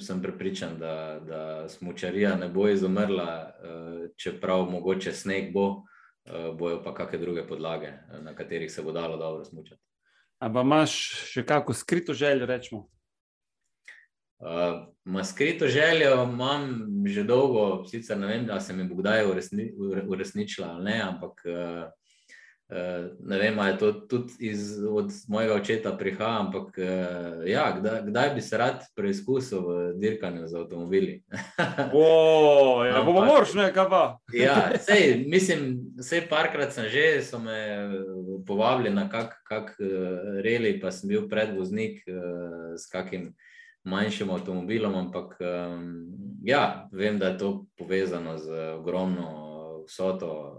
[0.00, 6.80] sem prepričan, da, da smočarija ne bo izumrla, uh, čeprav mogoče sneg bo, uh, bojo
[6.84, 9.82] pa kakšne druge podlage, na katerih se bo dalo dobro smočati.
[10.40, 10.96] Ampak imaš
[11.30, 12.88] še kako skrito željo, rečemo?
[14.42, 19.68] Uh, skrito željo imam že dolgo, sicer ne vem, da se mi bo kdaj uresni,
[20.08, 21.90] uresničila ali ne, ampak uh,
[23.20, 28.00] ne vem, ali je to tudi iz, od mojega očeta prihaja, ampak uh, ja, kdaj,
[28.06, 31.22] kdaj bi se rad preizkusil v dirkanju z avtomobili?
[31.94, 34.02] o, ja, bomo morš nekaj pa.
[34.32, 37.88] ja, sej, mislim, vse parkrat sem že, so me
[38.46, 39.76] povabili na kak, kak
[40.44, 42.02] reli, pa sem bil predvoznik
[42.76, 43.34] s kakim
[43.84, 46.06] manjšim avtomobilom, ampak um,
[46.44, 49.42] ja, vem, da je to povezano z ogromno
[49.86, 50.56] vsoto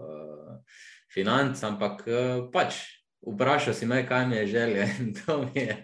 [1.14, 2.16] financ, ampak uh,
[2.52, 2.82] pač
[3.24, 5.76] vprašal si me, kaj mi je želja in to mi je,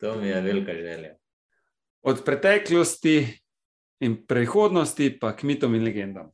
[0.00, 1.14] to mi je velika želja.
[2.02, 3.40] Od preteklosti
[4.00, 6.30] in prihodnosti pa k mitom in legendam.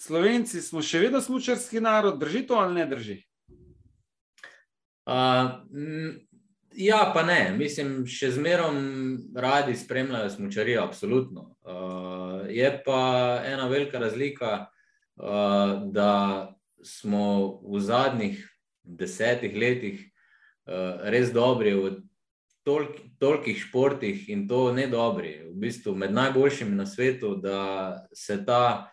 [0.00, 3.20] Slovenci smo še vedno smočarski narod, drži to ali ne drži?
[5.10, 5.60] Uh,
[6.76, 7.50] Ja, pa ne.
[7.58, 8.76] Mislim, še zmerom
[9.34, 11.48] radi spremljajo smočarijo, absolutno.
[11.66, 12.09] Uh,
[12.50, 13.00] je pa
[13.46, 14.66] ena velika razlika,
[15.16, 16.12] uh, da
[16.82, 18.44] smo v zadnjih
[18.82, 20.00] desetih letih
[20.66, 21.92] uh, res dobri v
[22.64, 28.40] tolk, tolikih športih in to ne dobri, v bistvu med najboljšimi na svetu, da se
[28.44, 28.90] ta,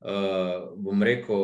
[0.00, 1.42] uh, bom rekel,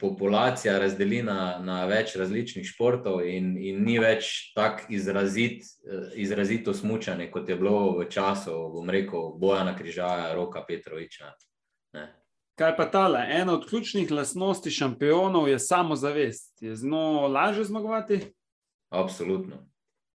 [0.00, 5.64] populacija razdeli na, na več različnih športov, in, in ni več tako izrazit,
[6.14, 11.34] izrazito smučanje, kot je bilo v času, bom rekel, Bojana Križaja, Roka Petroviča.
[11.96, 12.06] Ne.
[12.56, 13.20] Kaj pa tale?
[13.36, 16.62] Ena od ključnih lastnosti šampionov je samozavest.
[16.62, 18.20] Je z njo lažje zmagovati?
[18.88, 19.66] Absolutno.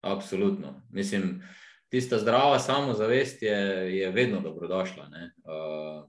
[0.01, 0.83] Absolutno.
[0.90, 1.42] Mislim,
[1.90, 3.59] tista zdrava samozavest je,
[3.99, 5.05] je vedno dobrodošla.
[5.05, 6.07] Uh,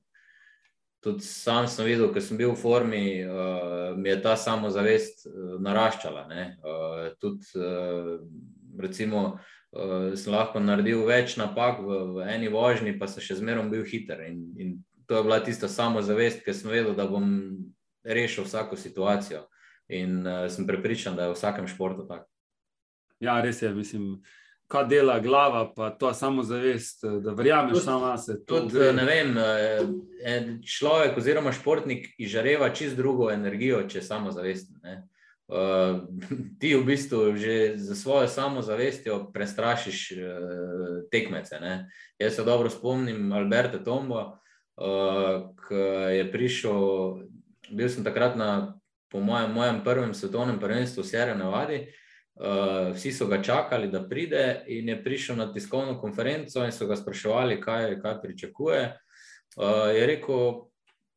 [1.04, 5.56] tudi sam sem videl, ko sem bil v formi, uh, mi je ta samozavest uh,
[5.64, 6.26] naraščala.
[6.28, 8.18] Uh, tudi, uh,
[8.80, 9.24] recimo,
[9.72, 13.86] uh, sem lahko naredil več napak v, v eni vožnji, pa sem še zmeraj bil
[13.88, 14.26] hiter.
[14.28, 14.76] In, in
[15.08, 17.30] to je bila tista samozavest, ki sem vedel, da bom
[18.04, 19.46] rešil vsako situacijo.
[19.90, 22.28] In uh, sem prepričan, da je v vsakem športu tako.
[23.20, 24.20] Ja, res je, mislim
[24.69, 28.43] kaj dela glava, pa to samozavest, da verjameš samo na sebe.
[28.45, 34.75] Tudi, ne vem, eh, človek oziroma športnik izžareva čist drugo energijo, če je samozavesten.
[35.49, 36.05] Uh,
[36.62, 40.19] ti v bistvu že za svojo samozavestjo prestrašiš uh,
[41.12, 41.58] tekmece.
[41.60, 41.89] Ne?
[42.19, 44.38] Jaz se dobro spomnim Alberta Tomba,
[44.77, 45.82] uh, ki
[46.17, 46.84] je prišel,
[47.71, 48.77] bil sem takrat na,
[49.10, 51.82] po mojem, mojem prvem svetovnem prvenstvu v Sierra Nevada.
[52.39, 56.88] Uh, vsi so ga čakali, da pride, in je prišel na tiskovno konferenco in so
[56.88, 58.84] ga spraševali, kaj, kaj pričakuje.
[59.58, 60.69] Uh, je rekel,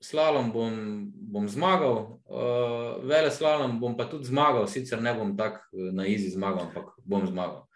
[0.02, 0.72] slalom bom,
[1.14, 6.32] bom zmagal, uh, vele slalom bom pa tudi zmagal, sicer ne bom tako na izi
[6.34, 7.68] zmagal, ampak bom zmagal.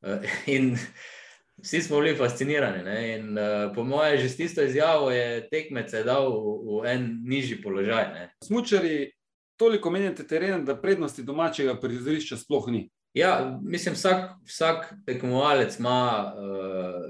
[0.00, 0.72] Uh, in
[1.64, 2.82] vsi smo bili fascinirani.
[2.84, 2.98] Ne?
[3.18, 7.60] In uh, po mojem, že s tisto izjavo je tekmece dal v, v en nižji
[7.62, 8.30] položaj.
[8.44, 9.12] Smučari
[9.58, 12.88] toliko menjate teren, da prednosti domačega prizorišča sploh ni.
[13.14, 17.04] Ja, mislim, vsak, vsak tekmovalec ima uh,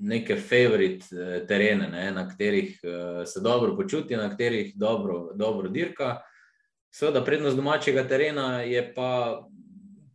[0.00, 5.68] neke favorit uh, terene, ne, na katerih uh, se dobro počuti, na katerih dobro, dobro
[5.68, 6.18] dirka.
[6.94, 9.46] Seveda, prednost domačega terena je pa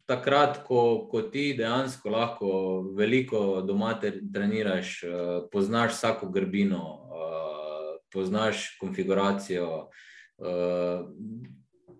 [0.06, 2.52] takrat, ko, ko ti dejansko lahko
[2.98, 3.96] veliko doma
[4.34, 9.90] treniraš, uh, poznaš vsako grbino, uh, poznaš konfiguracijo.
[10.38, 11.10] Uh,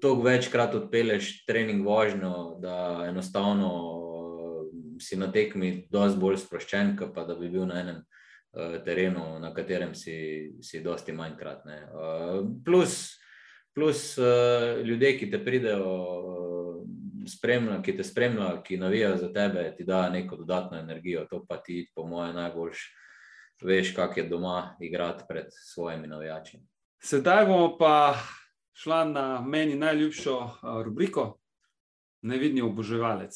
[0.04, 4.66] toliko večkrat odpeleš trening vožnjo, da enostavno uh,
[5.00, 9.54] si na tekmi dosti bolj sproščen, pa da bi bil na enem uh, terenu, na
[9.56, 11.64] katerem si, si dosti manjkrat.
[11.66, 13.16] Uh, plus,
[13.76, 15.94] plus uh, ljudje, ki te pridejo.
[17.24, 21.22] Spremlja, ki te spremlja, ki navijajo za tebe, ti da neko dodatno energijo.
[21.32, 22.76] To pa ti, po mojem, najbolj
[23.64, 26.60] veš, kako je doma igrati pred svojimi navijači.
[27.00, 28.18] Sedaj bomo pa
[28.74, 30.50] šla na meni najljubšo
[30.84, 31.38] rubriko,
[32.24, 33.36] Nevidni oboževalec.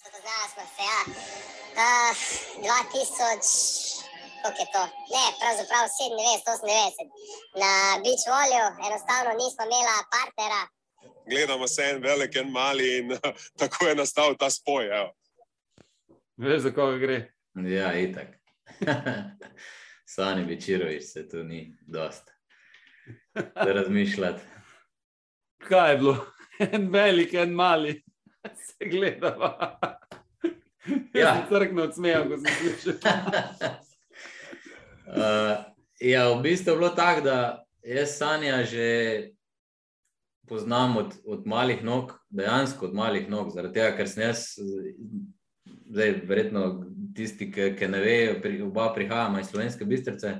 [0.00, 1.00] Spoznala smo se, ja.
[1.80, 2.16] Uh,
[2.60, 4.04] 2000,
[4.42, 4.84] koliko je to?
[5.14, 7.08] Ne, pravzaprav 97, 98.
[7.62, 10.62] Na Beach Volju enostavno nismo imela partnera.
[11.30, 13.18] Gledamo se en velik in mali in
[13.60, 14.84] tako je nastal ta spoj.
[16.36, 17.32] Veš, za koga gre?
[17.54, 18.28] Ja, itak.
[20.10, 22.30] Sani Bečirovič se tu ni dost.
[23.34, 24.42] Da razmišljati.
[25.68, 26.26] Kaj je bilo?
[26.58, 28.02] En velik, en mali,
[28.56, 29.80] se gledava.
[31.14, 31.20] Ja.
[31.20, 32.98] Ja, crkno od smeha, ko sem slišal.
[35.10, 35.56] Uh,
[36.00, 39.30] ja, v bistvu je bilo tako, da jaz Sanja že
[40.48, 44.44] poznam od, od malih nog, dejansko od malih nog, zaradi tega, ker sem jaz,
[45.90, 46.64] zdaj verjetno
[47.16, 50.38] tisti, ki, ki ne vejo, pri, oba prihajamo iz slovenske bistrice.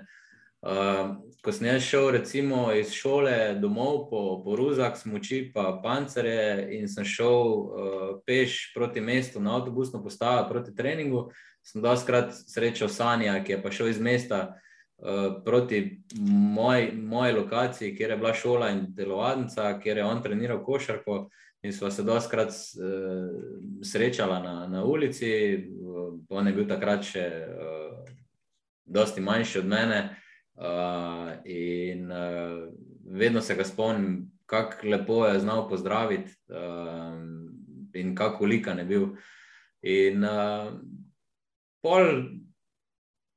[0.61, 6.89] Uh, ko sem šel recimo iz šole domov po, po Ruzak, smoči pa pancere in
[6.89, 11.31] sem šel uh, peš proti mestu na avtobusno postavo proti treningu,
[11.65, 17.97] sem doskrat srečal Sanja, ki je pa šel iz mesta uh, proti moj, moji lokaciji,
[17.97, 21.31] kjer je bila šola in telovadnica, kjer je on treniral košarko
[21.63, 25.31] in sva se doskrat uh, srečala na, na ulici,
[26.29, 28.15] on je bil takrat še uh,
[28.85, 30.01] dosti manjši od mene.
[30.61, 32.69] Uh, in uh,
[33.05, 37.17] vedno se ga spomnim, kako lepo je znal pozdraviti, uh,
[37.95, 39.07] in kako likan je bil.
[39.83, 40.73] In uh,
[41.83, 42.05] pol,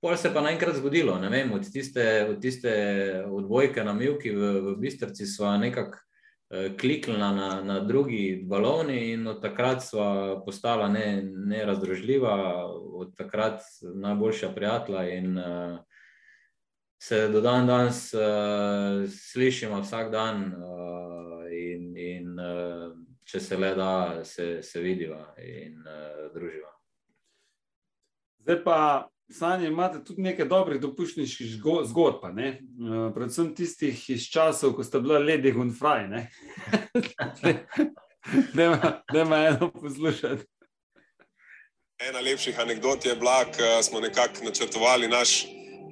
[0.01, 2.73] pol se je pa naenkrat zgodilo, ne vem, od tiste, od tiste
[3.27, 6.01] odbojke na Milki v, v Bistrci sva nekako
[6.79, 12.35] kliknila na, na drugi valovni, in od takrat sva postala ne, nerazdružljiva,
[12.93, 15.07] od takrat najboljša prijatelja.
[15.09, 15.79] In, uh,
[17.03, 18.21] se do dan danes uh,
[19.09, 22.93] slišimo vsak dan, uh, in, in uh,
[23.27, 26.71] če se le da, se, se vidiva in uh, druživa.
[28.43, 28.77] Zdaj pa,
[29.31, 31.55] Sanje, imate tudi nekaj dobrih dopuščniških
[31.89, 32.49] zgodb, ne?
[32.59, 36.09] uh, predvsem tistih iz časov, ko sta bila Lady in Fraj.
[38.53, 40.45] Da ima eno poslušati.
[42.03, 45.45] Ena lepših anegdot je bila, ko smo nekako načrtovali naš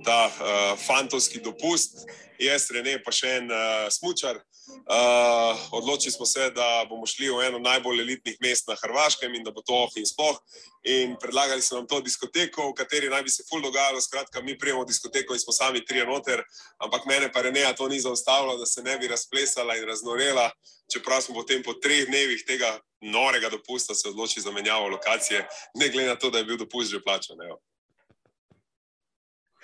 [0.06, 2.06] ta uh, fantovski dopust,
[2.40, 4.42] jaz, Rene, pa še en uh, smočar.
[4.82, 9.44] Uh, odločili smo se, da bomo šli v eno najbolj elitnih mest na Hrvaškem in
[9.44, 10.38] da bo to oh in sploh.
[10.84, 14.02] In predlagali so nam to diskoteko, v kateri naj bi se ful dogajalo.
[14.02, 16.44] Skratka, mi prijemo diskoteko in smo sami tri noter,
[16.84, 20.50] ampak mene pa Reneja to ni zaustavilo, da se ne bi razplesala in raznorela.
[20.94, 25.90] Čeprav smo potem po treh dnevih tega norega dopusta se odločili za menjavo lokacije, ne
[25.90, 27.38] glede na to, da je bil dopust že plačan.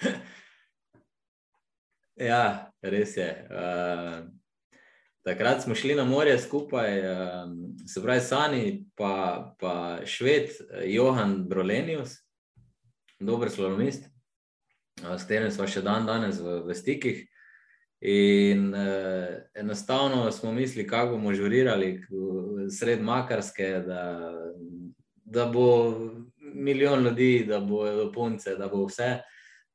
[2.17, 3.29] Ja, res je.
[3.45, 4.25] Uh,
[5.27, 7.49] takrat smo šli na morje skupaj, uh,
[7.87, 10.49] se pravi, Sani, pa, pa šved
[10.85, 12.13] Johan Brolenius,
[13.19, 14.07] dober slalomist,
[15.03, 17.25] uh, s katerim smo še dan danes v, v stikih.
[18.07, 21.97] In uh, enostavno smo mislili, kako bomo žurirali
[22.71, 24.03] sred Makarske, da,
[25.25, 25.67] da bo
[26.37, 27.83] milijon ljudi, da bo
[28.15, 29.17] punce, da bo vse.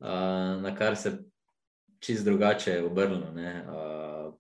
[0.00, 1.18] Uh, na kar se
[2.00, 3.34] čist drugače obrnilo.
[3.36, 3.91] Uh,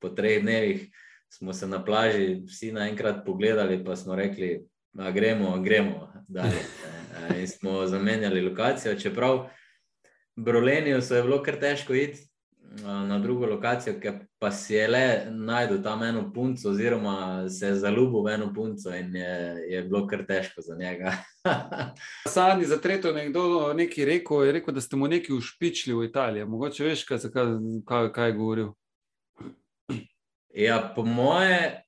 [0.02, 0.88] po treh dnevih
[1.32, 6.62] smo se na plaži vsi naenkrat pogledali, pa smo rekli, da gremo, gremo dalje.
[7.40, 9.48] In smo zamenjali lokacijo, čeprav
[10.36, 12.28] Brolenijo so je bilo kar težko iti.
[12.82, 17.74] Na drugo lokacijo, ki pa si je le najdel tam eno punco, oziroma se je
[17.74, 21.12] zaljubil v eno punco, in je, je bilo kar težko za njega.
[22.34, 26.44] Sani, za tretjo nekdo nekaj rekel, je rekel, da ste mu nekaj ušpičili v Italiji.
[26.44, 27.18] Mogoče veš, kaj,
[27.86, 28.72] kaj, kaj je govoril.
[30.52, 31.84] Ja, po moje,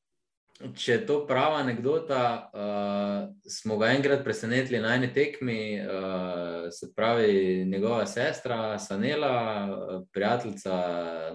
[0.73, 6.89] če je to prava anekdota, uh, smo ga enkrat presenetili na eni tekmi, uh, se
[6.97, 10.79] pravi, njegova sestra Sanela, prijateljica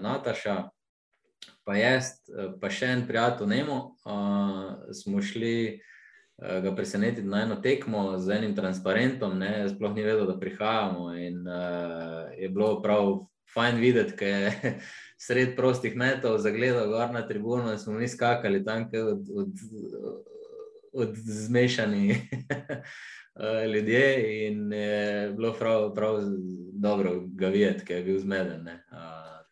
[0.02, 0.56] Nataša,
[1.62, 2.16] pa jaz,
[2.60, 8.40] pa še en prijatelj Nemo, uh, smo šli uh, ga presenetiti na eno tekmo z
[8.40, 13.20] enim transparentom, ne, sploh ni vedel, da prihajamo in uh, je bilo prav
[13.54, 14.74] fajn videti, ker je
[15.20, 19.52] sred prostih metov zagledal gor na tribuno in smo mi skakali tam od, od,
[20.92, 22.14] od zmešani
[23.74, 26.16] ljudje in je bilo prav, prav
[26.72, 28.64] dobro ga videti, ker je bil zmeden.
[28.64, 28.84] Ne.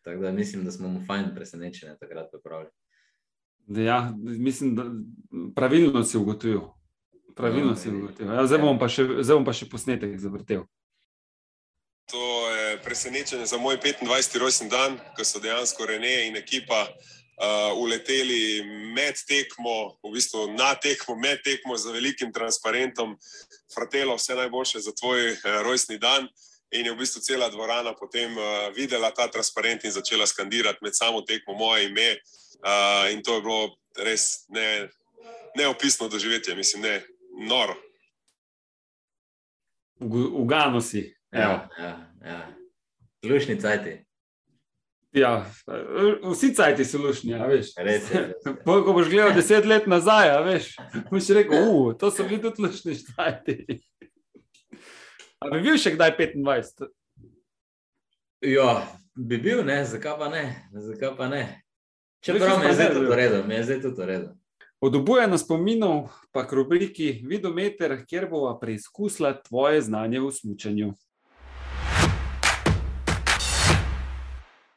[0.03, 2.71] Tako da mislim, da smo mu fajn presenečeni takrat pripravili.
[3.67, 4.83] Ja, mislim, da
[5.55, 6.61] pravilno si ugotovil.
[7.35, 8.33] Pravilno no, si ugotovil.
[8.33, 10.65] Ja, zdaj, bom še, zdaj bom pa še posnetek zavrtel.
[12.11, 14.37] To je presenečenje za moj 25.
[14.37, 18.63] rojstni dan, ko so dejansko Rene in ekipa uh, uleteli
[18.95, 23.17] med tekmo, v bistvu na tekmo, med tekmo z velikim transparentom,
[23.73, 26.27] Fratelo, vse najboljše za tvoj uh, rojstni dan.
[26.71, 30.97] In je v bistvu cela dvorana potem uh, videla ta transparent in začela skandirati med
[30.97, 32.17] samo tekmo moje ime.
[32.65, 34.89] Uh, in to je bilo res ne,
[35.57, 37.01] neopisno doživetje, mislim, ne,
[37.37, 37.77] noro.
[40.33, 41.18] Ugano si.
[41.31, 41.91] Ja, ja,
[42.25, 42.39] ja.
[43.23, 44.05] Lušni cajti.
[45.11, 45.45] Ja,
[46.31, 47.71] vsi cajti so lušni, a veš.
[47.77, 48.19] Res je.
[48.21, 48.53] res je.
[48.65, 50.75] Pol, ko boš gledal deset let nazaj, a veš,
[51.09, 53.79] boš rekel, uf, to so bili tudi lušni cajti.
[55.39, 56.89] A bi bil še kdaj 25?
[58.45, 58.73] Ja,
[59.15, 60.43] bi bil, ne, zakaj pa ne?
[60.73, 61.43] Zakaj pa ne?
[62.25, 64.29] Čeprav mi je zdaj tudi redu, mi je zdaj tudi v redu.
[64.79, 70.93] Od obujanja spominov pa k rubriki Vidometer, kjer bova preizkusila tvoje znanje v smučanju.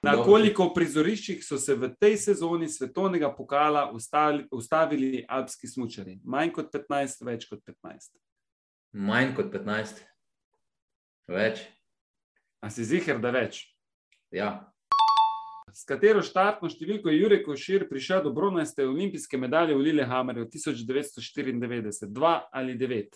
[0.03, 6.17] Na koliko prizoriščih so se v tej sezoni svetovnega pokala ustavili, ustavili alpski smučari?
[6.25, 8.19] Manj kot 15, več kot 15.
[8.99, 10.03] Manj kot 15.
[11.31, 11.63] Več?
[12.63, 13.63] A si ziger, da več?
[14.35, 14.73] Ja.
[15.73, 22.11] S katero štartno številko je Jurek Košir prišel do bronaste olimpijske medalje v Lillehammerju 1994?
[22.11, 23.15] Dva ali devet?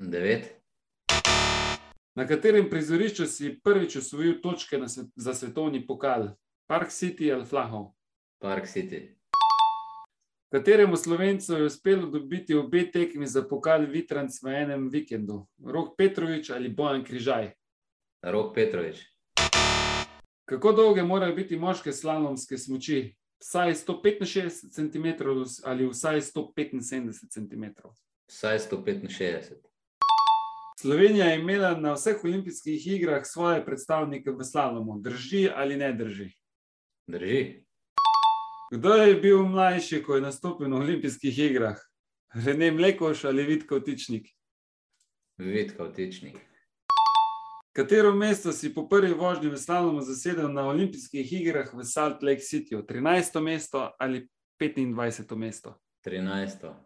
[0.00, 0.54] Devet.
[2.14, 6.28] Na katerem prizorišču si prvič osvojil točke svet, za svetovni pokal?
[6.70, 7.90] Park City ali Flahov?
[8.38, 9.16] Park City.
[10.52, 15.46] Kateremu slovencu je uspelo dobiti obe tekmi za pokal Vitranc v enem vikendu?
[15.64, 17.50] Rok Petrovič ali Bojan Križaj?
[18.22, 19.02] Rok Petrovič.
[20.44, 23.16] Kako dolge morajo biti moške slalomske smuči?
[23.42, 25.06] Vsaj 165 cm
[25.64, 27.64] ali vsaj 175 cm?
[28.28, 29.73] Vsaj 165.
[30.84, 34.98] Slovenija je imela na vseh olimpijskih igrah svoje predstavnike v slalomu.
[35.00, 36.28] Drži ali ne drži?
[37.06, 37.64] Drži.
[38.72, 41.80] Kdo je bil mlajši, ko je nastopil na olimpijskih igrah?
[42.34, 44.28] Rene Mlekoš ali Vidko Vtičnik?
[45.38, 46.36] Vidka vtičnik.
[47.72, 52.44] Katero mesto si po prvi vožnji v slalomu zasedel na olimpijskih igrah v Salt Lake
[52.44, 52.84] Cityju?
[52.84, 53.40] 13.
[53.40, 54.28] mesto ali
[54.60, 55.36] 25.
[55.36, 55.80] mesto?
[56.06, 56.83] 13.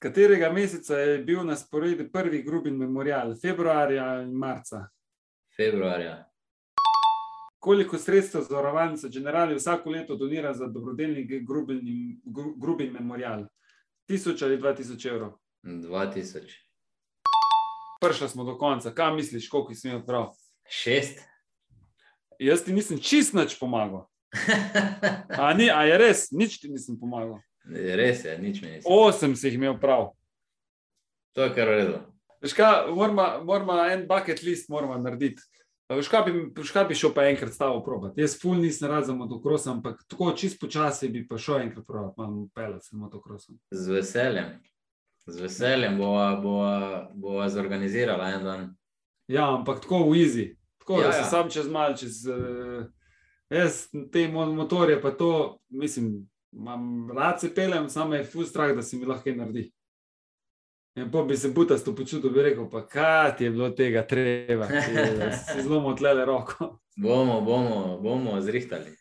[0.00, 3.34] Katerega meseca je bil na sporedu prvi Grubin memorial?
[3.42, 4.88] Februarja ali marca?
[5.56, 6.26] Februarja.
[7.58, 11.80] Koliko sredstev zavarovalnica Generali vsako leto donira za dobrodelni Grubin,
[12.24, 13.44] Gru- Grubin memorial?
[14.08, 15.32] 1000 ali 2000 evrov?
[15.62, 16.40] 2000.
[18.00, 20.30] Prišli smo do konca, kaj misliš, koliko si imel prav?
[20.68, 21.20] Šest.
[22.38, 24.06] Jaz ti nisem čist nič pomagal.
[25.42, 27.36] A, ni, a je res, nič ti nisem pomagal.
[27.68, 28.86] Res je, nič mi nisi.
[28.88, 30.12] Osem si jih imel prav.
[31.32, 31.98] To je kar v redu.
[32.40, 35.42] Veš kaj, moramo, en bucket list narediti.
[35.90, 38.14] Veš kaj, bi, veš kaj bi šel pa enkrat stavo probat.
[38.18, 42.14] Jaz ful nisem rad za motokros, ampak tako čist počasi bi pa šel enkrat probat,
[42.18, 43.58] imam pelet s motokrosom.
[43.70, 44.52] Z veseljem.
[45.26, 48.76] Z veseljem bova, bova, bova zorganizirala en dan.
[49.28, 50.46] Ja, ampak tako v easy.
[50.78, 51.24] Tako Ja, da se ja.
[51.24, 52.22] sam čez mal, čez.
[52.26, 52.86] Uh,
[53.50, 58.74] jaz te mo- motorje pa to, mislim, imam rad se pelem, samo je ful strah,
[58.76, 59.72] da se mi lahko naredi.
[60.96, 64.64] In pa bi se butasto počutil, bi rekel, pa kaj ti je bilo tega treba,
[64.64, 66.78] je- si zelo motlele roko.
[66.96, 68.96] Bomo, bomo, bomo zrihtali.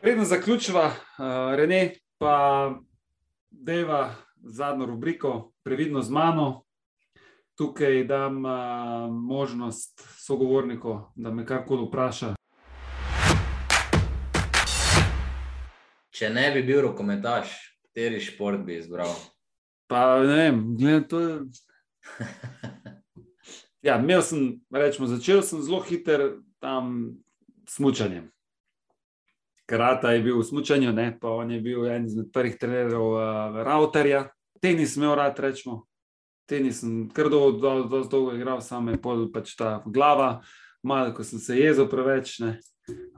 [0.00, 0.94] Predno zaključiva, uh,
[1.54, 2.70] Rene, pa
[3.50, 6.62] deva zadnjo rubriko, previdno z mano.
[7.54, 8.52] Tukaj dam uh,
[9.10, 12.34] možnost sogovorniku, da me karkoli vpraša.
[16.16, 17.50] Če ne bi bil rokometaš,
[17.84, 19.12] kateri šport bi izbral?
[19.90, 21.20] Pa ne vem, gledam to.
[23.84, 26.24] Ja, imel sem, rečemo, začel sem zelo hiter
[26.58, 27.18] tam
[27.68, 28.24] s smučanjem.
[29.68, 33.60] Karata je bil v smučanju, ne, pa on je bil en izmed prvih trenerjev uh,
[33.66, 34.24] Rauterja.
[34.62, 35.84] Tenis imel rad, rečemo.
[36.48, 40.40] Tenis sem kar dolgo, dolgo, dolgo, dolgo igral, samo je pol pač ta glava,
[40.82, 42.56] malo, ko sem se jezel preveč, ne,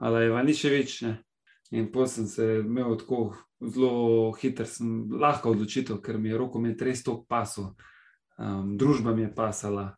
[0.01, 1.15] ali je Vaniševič, ne.
[1.71, 6.81] In potem sem se imel tako zelo hiter, sem lahko odločitev, ker mi je rokomet
[6.81, 7.73] res tok pasal.
[8.39, 9.89] Um, družba mi je pasala,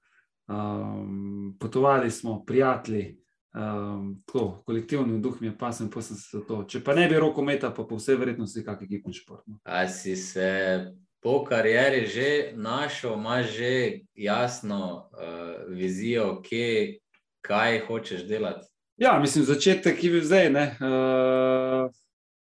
[0.50, 3.20] um, potovali smo, prijatelji,
[3.54, 6.64] um, tako, kolektivni duh mi je in potem sem se za to.
[6.64, 9.46] Če pa ne bi rokometa, pa po vsej verjetnosti kak ekipni šport.
[9.48, 9.60] No.
[9.64, 10.92] A si se
[11.22, 17.00] po karieri že našel, imaš že jasno uh, vizijo, kje,
[17.46, 18.71] kaj hočeš delati?
[19.02, 20.78] Ja, mislim, začetek je bil zdaj, ne.
[20.78, 21.90] Uh,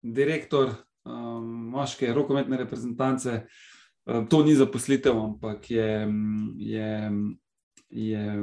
[0.01, 0.69] direktor
[1.03, 3.41] um, moške rokometne reprezentance.
[4.05, 6.07] Uh, to ni zaposlitev, ampak je,
[6.57, 7.11] je,
[7.89, 8.37] je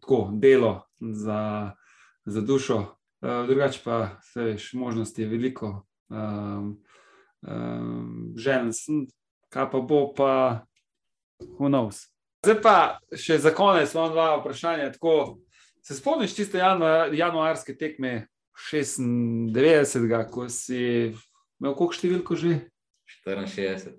[0.00, 1.72] tako delo za,
[2.24, 2.76] za dušo.
[3.22, 5.86] Uh, drugače pa, se veš, možnosti je veliko.
[6.08, 6.82] Um,
[7.48, 9.06] um, Želen sem,
[9.48, 10.66] kaj pa bo, pa
[11.40, 12.10] who knows.
[12.44, 12.76] Zdaj pa
[13.16, 14.92] še za konec imam dva vprašanja.
[14.92, 15.38] Tako,
[15.82, 18.26] Se spomniš tiste januar, januarske tekme
[18.72, 20.80] 96, ko si
[21.60, 22.58] imel koliko številko že?
[23.26, 23.96] 64.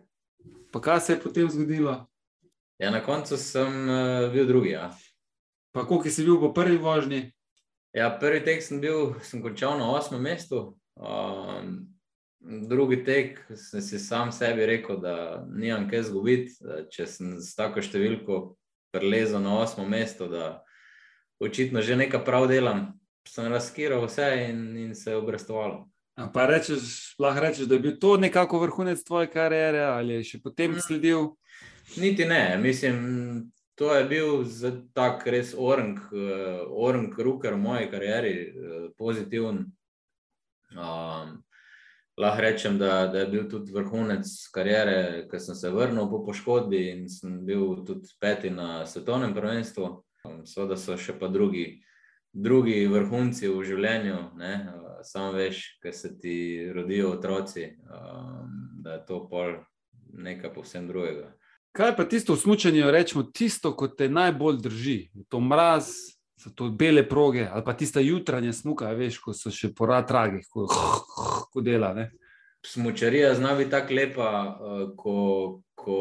[0.74, 1.98] Pa kaj se je potem zgodilo?
[2.82, 4.74] Ja, na koncu sem uh, bil drugi.
[4.74, 4.90] Ja.
[5.76, 7.28] Pa koliko si bil po prvi vožnji?
[7.94, 10.74] Ja, prvi tek sem bil, sem končal na osmem mestu.
[10.96, 11.94] Um,
[12.42, 16.58] drugi tek sem si sam sebi rekel, da nimam kaj zgubiti,
[16.96, 18.44] če sem s tako številko
[18.94, 20.64] prelezel na osmo mesto, da
[21.44, 22.94] očitno že nekaj prav delam.
[23.28, 25.88] Sem razkiral vse in, in se obrestovalo.
[26.34, 30.41] Pa rečeš, lahko rečeš, da je bil to nekako vrhunec tvoje kariere ali je še
[30.44, 30.80] potem Mm.
[30.80, 31.30] sledil?
[31.98, 34.44] Niti ne, mislim, to je bil
[34.94, 39.66] tak res orang, uh, orang ruker v moji karieri, uh, pozitiven.
[40.74, 41.44] Um,
[42.18, 46.89] lahko rečem, da, da je bil tudi vrhunec kariere, ker sem se vrnil po poškodbi
[46.91, 50.04] in sem bil tudi peti na svetovnem prvenstvu.
[50.24, 51.82] Seveda so še pa drugi,
[52.32, 54.53] drugi vrhunci v življenju, ne?
[55.03, 56.36] samo veš, ker se ti
[56.71, 59.57] rodijo otroci, um, da je to pol
[60.15, 61.34] nekaj povsem drugega.
[61.76, 64.97] Kaj pa tisto v smučanju, rečemo, tisto, ko te najbolj drži?
[65.28, 65.91] To mraz,
[66.39, 70.47] so to bele proge ali pa tista jutranja smuka, veš, ko so še porad tragih,
[70.47, 70.69] ko,
[71.51, 71.91] ko dela.
[71.97, 72.11] Ne?
[72.63, 75.17] Smučarija zna biti tako lepa, eh, ko,
[75.76, 75.97] ko,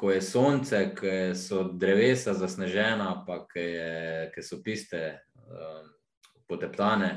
[0.00, 5.00] ko je sonce, ko so drevesa zasnežena, pa ko, je, ko so piste
[5.36, 5.90] um,
[6.48, 7.10] poteptane,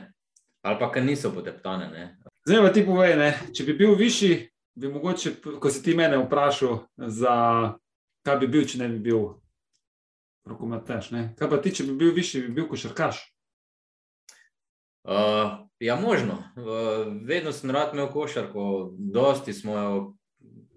[0.61, 1.87] ali pa ko niso poteptane.
[1.93, 2.03] Ne.
[2.43, 3.29] Zdaj pa ti povej, ne?
[3.55, 4.35] če bi bil višji,
[4.75, 7.35] bi mogoče, ko si ti mene vprašal, za
[8.27, 9.29] kaj bi bil, če ne bi bil
[10.49, 11.13] rokometaš.
[11.39, 13.21] Kaj pa ti, če bi bil višji, bi bil košarkaš?
[15.03, 16.41] Uh, ja, možno.
[16.59, 20.03] Uh, vedno sem rad imel košarko, dosti smo jo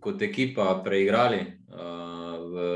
[0.06, 1.40] kot ekipa preigrali
[1.74, 2.66] uh, v,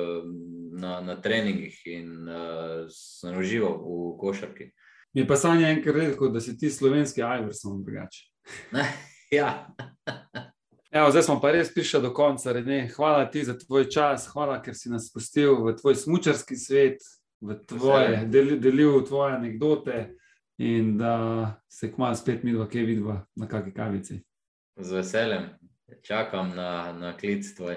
[0.82, 4.70] na, na treningih in uh, sem užival v košarki.
[5.14, 8.26] Mi je pa sanja enkrat rekel, da si ti slovenski Iverson drugače.
[9.38, 9.68] ja.
[10.90, 12.52] Evo, zdaj smo pa res prišli do konca.
[12.52, 12.88] Rene.
[12.96, 16.98] Hvala ti za tvoj čas, hvala, ker si nas spustil v tvoj smočarski svet,
[17.40, 20.08] v tvoje, del, delil tvoje anekdote
[20.58, 24.18] in da se kmalo spet mi dva, kaj vidva na kakšni kavici.
[24.80, 25.46] Z veseljem
[26.02, 27.76] čakam na, na klic tvoj.